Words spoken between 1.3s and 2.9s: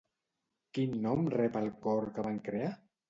rep el cor que van crear?